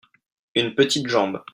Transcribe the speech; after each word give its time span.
une 0.55 0.73
petite 0.73 1.07
jambe. 1.07 1.43